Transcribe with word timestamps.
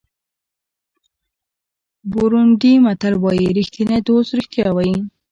بورونډي 2.11 2.73
متل 2.85 3.13
وایي 3.23 3.47
ریښتینی 3.57 3.99
دوست 4.07 4.29
رښتیا 4.39 4.67
وایي. 4.73 4.95